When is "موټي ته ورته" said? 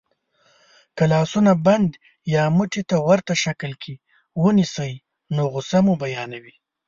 2.57-3.33